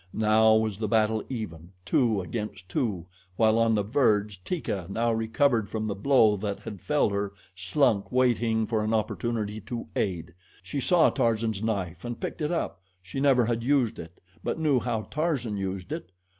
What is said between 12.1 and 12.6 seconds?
picked it